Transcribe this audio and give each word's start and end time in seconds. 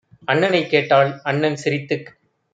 அண்ணனைக் 0.25 0.69
கேட்டாள். 0.69 1.19
அண்ணன் 1.23 1.55
சிரித்துக் 1.55 2.09